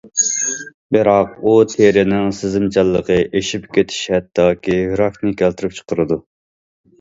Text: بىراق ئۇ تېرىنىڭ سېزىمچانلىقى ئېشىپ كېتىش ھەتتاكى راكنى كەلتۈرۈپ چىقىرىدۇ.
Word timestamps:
بىراق 0.95 1.33
ئۇ 1.43 1.51
تېرىنىڭ 1.73 2.25
سېزىمچانلىقى 2.37 3.19
ئېشىپ 3.41 3.69
كېتىش 3.77 4.01
ھەتتاكى 4.15 4.79
راكنى 5.03 5.35
كەلتۈرۈپ 5.43 5.77
چىقىرىدۇ. 5.83 6.19